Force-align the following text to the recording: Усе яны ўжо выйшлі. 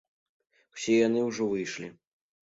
Усе 0.77 0.95
яны 1.07 1.19
ўжо 1.27 1.43
выйшлі. 1.51 1.91